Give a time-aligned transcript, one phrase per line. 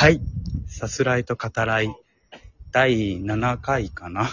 [0.00, 0.20] はい。
[0.68, 1.92] さすらいと語らい、
[2.70, 4.30] 第7回かな。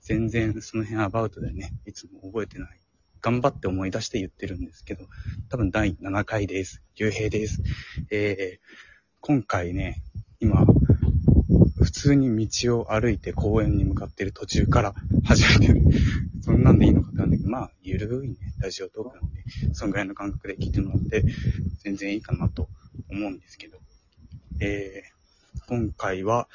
[0.00, 2.80] 全然その辺アバウトでね、いつも覚えてない。
[3.22, 5.04] 頑張って思い出して言ってるんですけど、
[5.50, 6.82] 多分第7回です。
[6.96, 7.62] 竜兵です。
[8.10, 8.58] えー、
[9.20, 10.02] 今回ね、
[10.40, 10.66] 今、
[11.80, 14.94] 普通に道を歩いて公園に向かってる途中から
[15.24, 15.82] 始めてる。
[16.42, 19.44] そんなんでいいのかってなんだけど、まあ、ゆるいね、ラジオトークなんで、
[19.74, 21.24] そんぐらいの感覚で聞いてもらって、
[21.84, 22.68] 全然いいかなと
[23.08, 23.78] 思うんですけど、
[24.60, 25.13] えー、
[25.66, 26.46] 今回は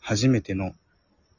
[0.00, 0.72] 初めての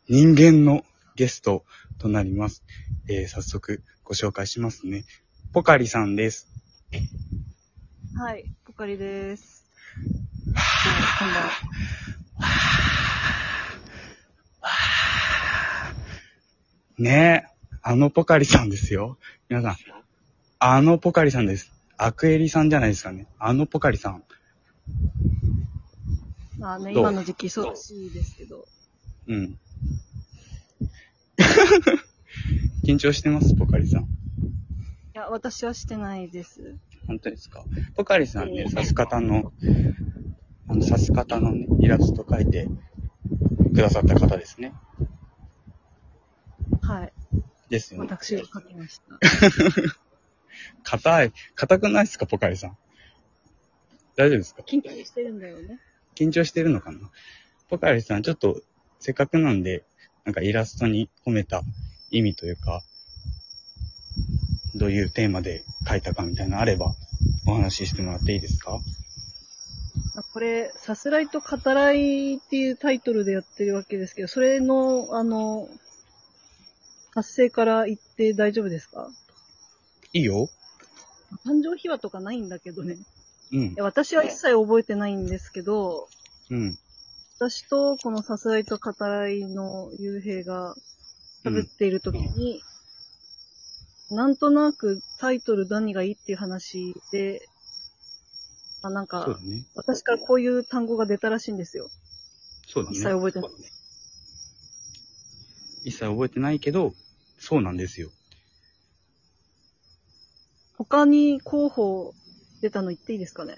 [0.08, 1.66] 人間のゲスト
[1.98, 2.64] となります。
[3.10, 5.04] えー、早速ご紹介しますね。
[5.52, 6.48] ポカリさんです。
[8.16, 9.66] はい、ポカリです。
[16.98, 19.18] ねえ、あのポカリさんですよ。
[19.50, 19.76] 皆さん、
[20.60, 21.74] あのポカリさんです。
[21.98, 23.28] アクエリさんじゃないですかね。
[23.38, 24.24] あのポカリさん。
[26.58, 28.66] まあね、今の時期忙しいですけど、
[29.28, 29.60] うん。
[32.86, 34.04] 緊張してます、ポカリさん。
[34.04, 34.06] い
[35.14, 36.76] や、私はしてないです。
[37.06, 37.64] 本当ですか？
[37.96, 39.52] ポカリさんね、刺す方の、
[40.68, 42.68] あの、刺す方のね、イラスト描いて
[43.74, 44.74] くださった方ですね。
[46.82, 47.14] はい、
[47.70, 48.08] ですよね。
[48.10, 49.20] 私が書きました。
[50.84, 51.34] 硬い。
[51.56, 52.78] 硬くないですか、ポカリさん。
[54.16, 54.64] 大丈夫ですか？
[54.64, 55.80] 緊張してるんだよね。
[56.18, 56.98] 緊張してるのかな？
[57.70, 58.62] ポカリさん、ちょっと、
[59.00, 59.84] せっかくなんで、
[60.26, 61.62] なんかイラストに込めた
[62.12, 62.82] 意味というか、
[64.76, 66.94] どういうテーマで描いたかみたいなのあれば、
[67.46, 68.80] お話ししてもらっていいですか？
[70.16, 75.70] あこれ、さすらいと語らいっていうタイトルでやってるわけですけど、それの、あの、
[77.14, 79.10] 発生から言って大丈夫ですか？
[80.14, 80.50] いいよ。
[81.46, 82.98] 誕生秘話とかないんだけどね。
[83.52, 86.10] うん私は一切覚えてないんですけど、
[86.50, 86.78] うん。
[87.38, 90.76] 私とこのさすらいと語らいの幽閉が
[91.46, 92.62] 喋っているときに、
[94.10, 97.42] なんとなくタイトル何がいいっていう話で、
[98.82, 99.66] あなんかね。
[99.76, 101.90] 私からこういう単語が出たらしいんですよ。
[102.68, 102.98] そうだね。
[102.98, 103.52] 一切覚えてない。
[105.84, 106.94] 一切覚えてないけど、
[107.40, 108.10] そうなんですよ。
[110.78, 112.14] 他に候補
[112.62, 113.58] 出たの言っていいですかね？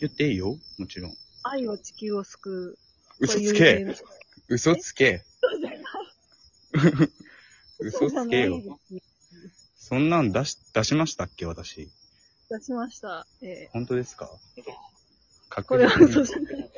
[0.00, 1.16] 言っていいよもちろん。
[1.44, 2.78] 愛は地球を救う。
[3.20, 3.86] 嘘つけ
[4.48, 5.22] 嘘つけ
[7.78, 8.60] 嘘つけよ
[9.76, 11.46] そんなん出し、出しましたっけ？
[11.46, 11.88] 私。
[12.50, 13.26] 出しました。
[13.42, 14.30] え本当ですか？
[15.48, 16.70] 確実に。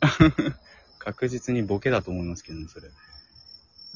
[0.98, 2.90] 確実にボケだと思いますけどね、それ。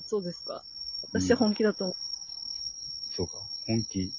[0.06, 0.64] そうですか。
[1.12, 1.96] 私は本気だと思う。
[3.14, 3.34] そうか。
[3.66, 4.12] 本気。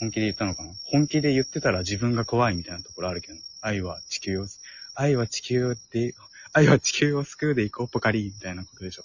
[0.00, 0.72] 本気で言ったのかな？
[0.84, 3.38] 本気で言ってたら自分が怖いみたいなところあるけど。
[3.60, 4.46] 愛は地球を、
[4.94, 6.14] 愛は地球で、
[6.52, 9.04] 愛は地球を救うでいこうポカリみたいなことでしょ。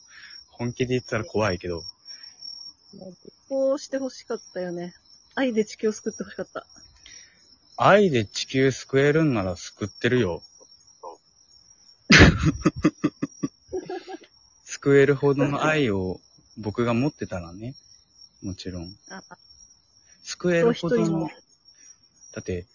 [0.52, 1.84] 本気で言ってたら怖いけど。
[3.50, 4.94] こうしてほしかったよね。
[5.36, 6.66] 愛で地球を救ってほしかった。
[7.76, 10.44] 愛で地球救えるんなら救ってるよ。
[14.66, 16.22] 救えるほどの愛を
[16.58, 17.74] 僕が持ってたらね。
[18.44, 18.96] もちろん。
[20.24, 21.30] 救えるほどの。
[22.34, 22.66] だって、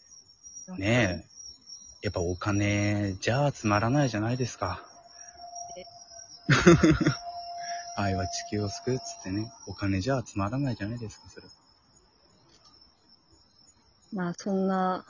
[0.76, 1.28] ねえ、
[2.02, 4.84] やっぱお金じゃあつまらないじゃないですか。
[7.96, 11.46] 愛は地球を救うっつってね、お金じゃあつまらないじゃないですか、それ。
[14.12, 15.04] まあ、そんな、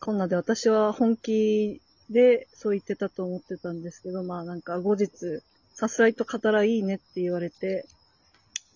[0.00, 5.40] こんなで私は本気でそう言ってたと思ってたんですけど、まあなんか後日、
[5.72, 7.86] さすらいと語らいいねって言われて、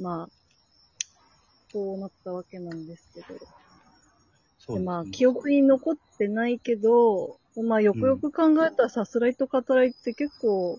[0.00, 0.37] まあ、
[1.70, 3.26] そうなったわけなんですけど。
[4.58, 10.78] そうでまあ、記憶に残ってないけど、まあ、よくよく考えたらさすらいと語らいって結構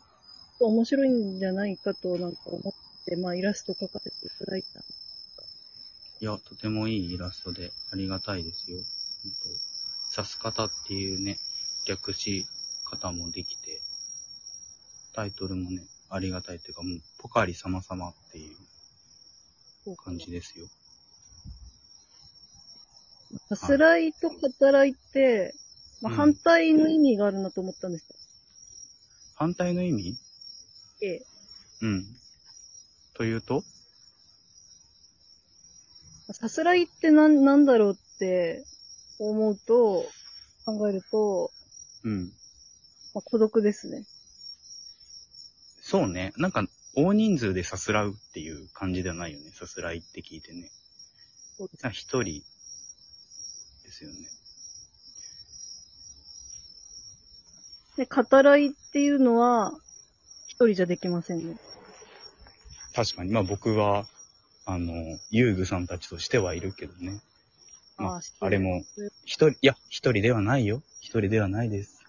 [0.60, 4.80] 面白いんじゃないかとなんか思って、まあ、イラスト描かせていただいた。
[6.22, 8.80] いや、とてもいいイラストでありがたいですよ。
[10.14, 11.40] 刺す方っていうね、
[11.88, 12.46] 略し
[12.84, 13.80] 方もできて、
[15.14, 20.66] タイトルもね、ありがたいっていうか、もう、ポカリ様様っていう感じですよ。
[23.50, 25.54] さすらいと語らいって、
[26.02, 28.16] まあ、うん反対の意味があるなと思ったんですよ。
[29.36, 30.16] 反対の意味？
[31.02, 31.26] ええ
[31.82, 32.06] うん。
[33.14, 33.64] というと？
[36.32, 38.64] さすらいってなん、なんだろうって
[39.18, 40.06] 思うと、
[40.66, 41.52] 考えると、
[42.04, 42.26] うん。
[43.14, 44.04] まあ、孤独ですね。
[45.82, 46.34] そうね。
[46.38, 46.66] なんか、
[46.96, 49.52] 大人数でさすらうっていう感じではないよね。
[49.52, 50.70] さすらいって聞いてね。
[51.58, 52.44] そうですなんか一人
[54.00, 54.18] ですよね。
[57.98, 59.74] で、語らいっていうのは、
[60.48, 61.58] 一人じゃできませんね。
[62.96, 63.32] 確かに。
[63.32, 64.06] まあ僕は、
[64.66, 64.94] あの、
[65.32, 67.20] 遊具さんたちとしてはいるけどね。
[67.98, 68.84] まああれも、
[69.26, 70.82] 一人、いや、一人ではないよ。
[71.02, 72.06] 一人ではないです。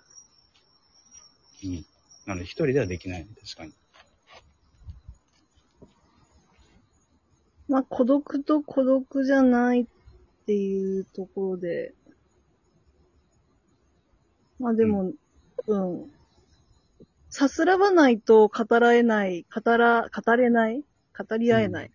[1.64, 1.84] うん。
[2.26, 3.26] なので一人ではできない。
[3.42, 3.72] 確かに。
[7.68, 9.86] まあ、孤独と孤独じゃない
[10.50, 11.94] っていうところで、
[14.58, 15.12] まあでも、
[15.68, 16.10] うん。
[17.28, 20.82] さすらわないと語らえない、語ら、語れない
[21.16, 21.92] 語り合えない、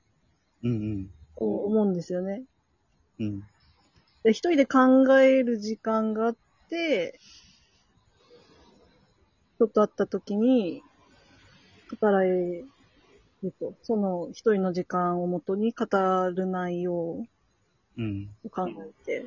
[0.64, 2.44] うんと思うんですよね。
[3.20, 3.28] うん。
[3.28, 3.42] うん。
[4.24, 6.38] で、一人で考える時間があっ
[6.70, 7.20] て、
[9.58, 10.82] 人と会った時に、
[12.00, 13.76] 語らえると。
[13.84, 15.86] その一人の時間をもとに語
[16.32, 17.26] る内容を
[17.98, 18.30] うん。
[18.52, 19.26] 考えて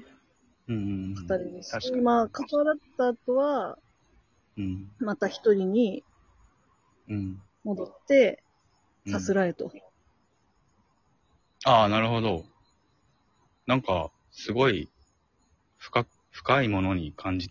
[0.69, 0.79] うんう
[1.21, 1.27] ん。
[1.27, 2.03] 語れるし、確かに。
[2.03, 3.79] まあ、関わった後は、
[4.57, 4.89] うん。
[4.99, 6.05] また一人に
[7.09, 7.43] うん。
[7.65, 8.43] 戻って、
[9.07, 9.73] うんさすらえと。
[11.65, 12.45] ああ、なるほど。
[13.67, 14.91] なんか、すごい、
[15.79, 17.51] 深、深いものに感じ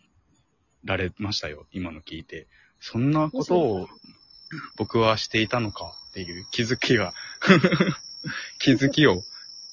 [0.83, 1.65] られましたよ。
[1.71, 2.47] 今の聞いて。
[2.79, 3.87] そんなことを
[4.77, 7.13] 僕はしていたのかっていう気づきが、
[8.59, 9.23] 気づきを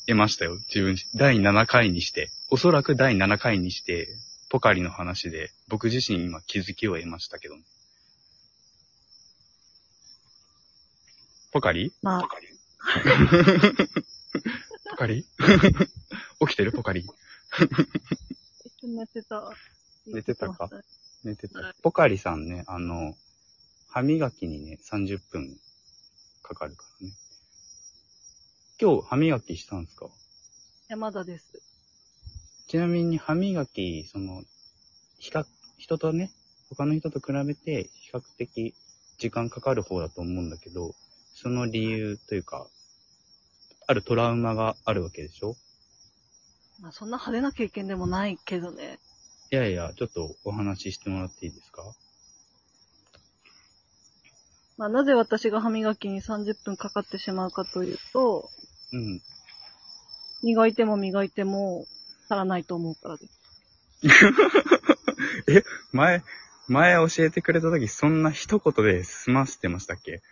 [0.06, 0.56] 得ましたよ。
[0.68, 2.30] 自分、第7回にして。
[2.50, 4.08] おそらく第7回にして、
[4.50, 7.54] ポカリの話で、僕自身今気づきを得ましたけど。
[11.52, 11.92] ポカリ？
[12.02, 12.48] まあポ、カリ
[14.90, 15.24] ポカリ？
[16.40, 16.72] 起きてる？
[16.72, 17.06] ポカリ
[18.82, 19.52] 寝てた。
[20.06, 20.68] 寝てたか？
[21.24, 21.74] 寝てはい。
[21.74, 23.16] たポカリさんね、あの、
[23.88, 25.56] 歯磨きにね、30分
[26.42, 27.14] かかるからね。
[28.80, 30.06] 今日歯磨きしたんですか？
[30.88, 31.62] 山田です。
[32.66, 34.42] ちなみに歯磨き、その、
[35.20, 35.44] 比較、
[35.78, 36.30] 人とね、
[36.70, 38.74] 他の人と比べて比較的
[39.18, 40.94] 時間かかる方だと思うんだけど、
[41.34, 42.66] その理由というか、
[43.86, 45.54] あるトラウマがあるわけでしょ？
[46.80, 48.98] まあ、そんな派手な経験でもないけどね。
[49.52, 51.94] いやいや、ちょっとお話ししてもらっていいですか？
[54.76, 58.50] まあ、なぜ私が歯磨きに30分かかってしまうかというと、
[58.94, 59.20] うん。
[60.42, 61.86] 磨いても磨いても
[62.28, 63.40] 足らないと思うからです。
[65.92, 66.22] 前、
[66.68, 70.22] 前教えてくれた時、そんな一言で済ませてましたっけ？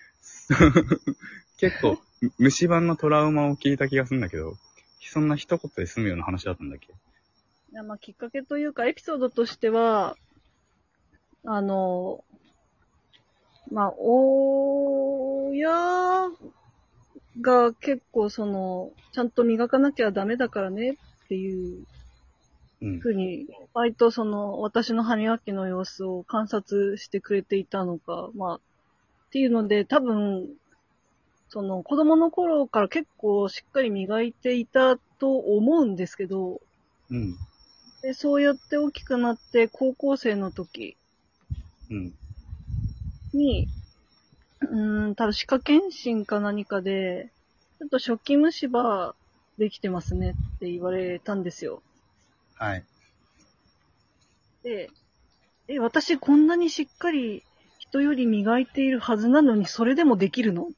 [1.59, 1.99] 結構、
[2.39, 4.57] 虫歯のトラウマを聞いた気がするんだけど、
[5.01, 6.93] そんな一言で済むような話だったんだっけ？
[6.93, 10.17] いやまあ、きっかけというか、エピソードとしては、
[11.45, 12.23] あの、
[13.71, 15.71] まあ、親
[17.41, 20.95] が結構その、ちゃんと磨かなきゃダメだからねっ
[21.29, 21.85] ていう
[22.81, 23.11] うんふ。
[23.11, 28.61] うに、割とその、私の歯磨きの様子を観察してくれていたのか、まあ、っ
[29.31, 30.49] ていうので、多分、
[31.49, 36.61] その、子供の頃から結構しっかり磨いていたと思うんですけど、
[37.11, 37.37] うん。
[38.03, 40.97] で、そうやって大きくなって、高校生の時
[41.91, 42.15] うん。
[44.73, 47.31] に、うーん、多分歯科検診か何かで、
[47.79, 49.15] ちょっと初期虫歯
[49.59, 51.83] できてますねって言われたんですよ。
[52.55, 52.85] はい。
[54.63, 54.91] で、
[55.69, 57.43] え、私こんなにしっかり
[57.79, 60.71] 人より磨いているはずなのに、それでもできるの？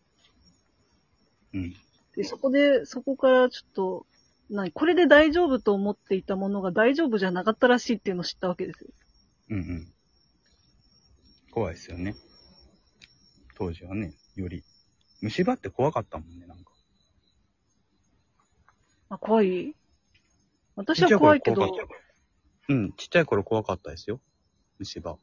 [1.52, 1.74] うん。
[2.16, 4.06] で、そこで、そこからちょっと、
[4.50, 8.90] 何これで大丈夫と思っていたものが大丈夫じゃなかったらしいっていうのを知ったわけですよ。
[9.50, 9.92] うんうん。
[11.50, 12.14] 怖いですよね。
[13.54, 14.64] 当時はね、より。
[15.20, 16.72] 虫歯って怖かったもんね、なんか。
[19.10, 19.74] あ、怖い？
[20.76, 21.70] 私は怖いけど
[22.68, 24.20] うん、ちっちゃい頃怖かったですよ。
[24.78, 25.16] 虫歯。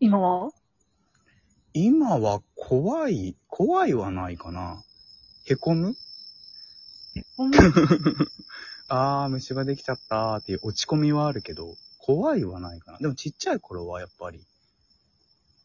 [0.00, 0.50] 今は？
[1.72, 4.82] 今は怖い、怖いはないかな。
[5.46, 5.96] へこむ？
[8.88, 12.98] あー、虫歯できちゃったーっていう落ち込みはあるけど、怖いはないかな。
[12.98, 14.44] でもちっちゃい頃はやっぱり、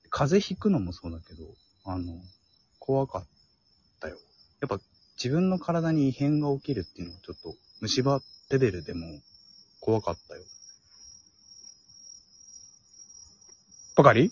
[0.10, 1.44] 風邪ひくのもそうだけど、
[1.86, 2.13] あの、
[2.80, 3.28] 怖かっ
[4.00, 4.18] たよ。
[4.62, 4.80] やっぱ
[5.16, 9.06] 自分の体に異変が起きるっていうのはちょっと虫歯レベルでも
[9.80, 10.42] 怖かったよ。
[13.96, 14.32] ポカリ？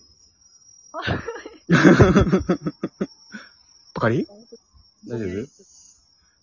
[3.94, 4.28] ポカリ？
[5.08, 5.48] 大丈夫？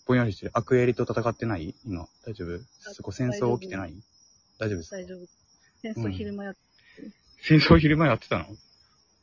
[0.07, 0.51] ぼんやりしてる。
[0.55, 1.75] 悪エリと戦ってない？
[1.87, 2.07] 今。
[2.27, 2.61] 大丈夫？
[2.93, 3.95] そこ戦争起きてない？
[4.59, 4.97] 大丈夫ですか？
[4.97, 5.19] 大丈夫。
[5.81, 6.55] 戦争昼間やっ
[7.43, 8.47] 戦争昼間やってたの？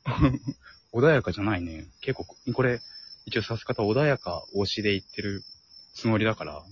[0.94, 1.86] 穏やかじゃないね。
[2.02, 2.82] 結構、これ、
[3.26, 5.44] 一応指す方穏やか推しで言ってる
[5.94, 6.64] つもりだから、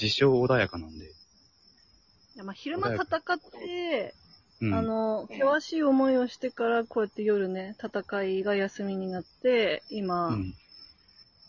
[0.00, 1.06] 自称穏やかなんで。
[1.06, 4.14] いやまあ昼間戦って、
[4.60, 4.74] うん。
[4.74, 10.54] あの、険しい思いをしてから、こうやって夜ね、戦いが休みになって、今、うん。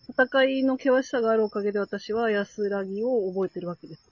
[0.10, 4.10] 戦いの険しさがあるおかげで私は安らぎを覚えてるわけです。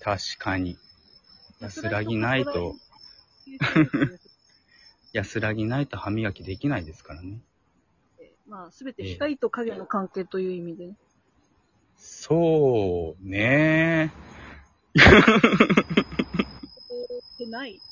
[0.00, 0.76] 確かに。
[1.60, 2.76] 安らぎないと、
[3.46, 4.27] 安らぎ
[5.12, 7.40] ないと歯磨きできないですからね。
[8.46, 10.94] まあ、すべて光と影の関係という意味でね。
[11.96, 14.12] そうね
[17.34, 17.80] ってない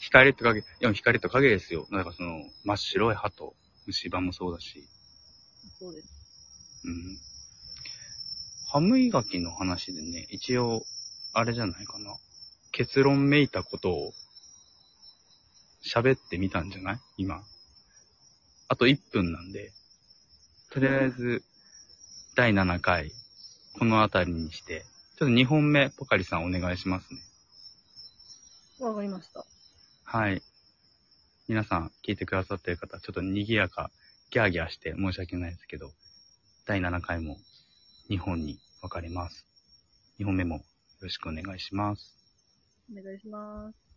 [0.00, 1.86] 光と影、いや光と影ですよ。
[1.90, 3.54] だからその、真っ白い歯と
[3.86, 4.88] 虫歯もそうだし。
[5.78, 6.08] そうです。
[6.84, 7.18] うん。
[8.70, 10.84] 歯磨きの話でね、一応、
[11.32, 12.16] あれじゃないかな。
[12.72, 14.12] 結論めいたことを
[15.84, 17.00] 喋ってみたんじゃない？
[17.16, 17.42] 今。
[18.68, 19.72] あと1分なんで、
[20.70, 21.42] とりあえず、
[22.36, 23.12] 第7回、
[23.78, 24.84] このあたりにして、
[25.18, 27.20] ちょっと2本目、ポカリさんお願いしますね。
[28.80, 29.44] わかりました。
[30.04, 30.42] はい。
[31.48, 33.90] 皆さん聞いてくださってる方、ちょっと賑やか、
[34.30, 35.90] ギャーギャーして申し訳ないですけど、
[36.66, 37.38] 第7回も
[38.10, 39.46] 2本に分かれます。
[40.20, 40.62] 2本目もよ
[41.00, 42.17] ろしくお願いします。
[42.90, 43.87] お願いします。